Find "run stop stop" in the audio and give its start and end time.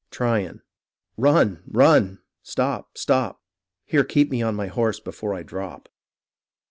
1.67-3.39